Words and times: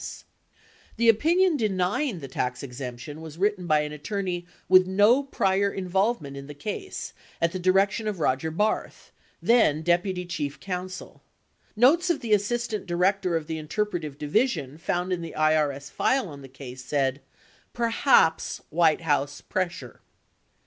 84 0.01 0.27
The 0.97 1.09
opinion 1.09 1.57
denying 1.57 2.21
the 2.21 2.27
tax 2.27 2.63
exemption 2.63 3.21
was 3.21 3.37
writ 3.37 3.57
ten 3.57 3.67
by 3.67 3.81
an 3.81 3.91
attorney 3.91 4.47
with 4.67 4.87
no 4.87 5.21
prior 5.21 5.71
involvement 5.71 6.35
in 6.35 6.47
the 6.47 6.55
case 6.55 7.13
at 7.39 7.51
the 7.51 7.59
direc 7.59 7.91
tion 7.91 8.07
of 8.07 8.17
Boger 8.17 8.49
Barth, 8.49 9.11
then 9.43 9.83
Deputy 9.83 10.25
Chief 10.25 10.59
Counsel. 10.59 11.21
85 11.73 11.77
Notes 11.77 12.09
of 12.09 12.21
the 12.21 12.33
As 12.33 12.43
sistant 12.43 12.87
Director 12.87 13.35
of 13.37 13.45
the 13.45 13.59
Interpretive 13.59 14.17
Division 14.17 14.79
found 14.79 15.13
in 15.13 15.21
the 15.21 15.35
IBS 15.37 15.91
file 15.91 16.29
on 16.29 16.41
the 16.41 16.47
case 16.47 16.83
said," 16.83 17.21
perhaps 17.73 18.59
White 18.71 19.01
House 19.01 19.39
pressure 19.41 20.01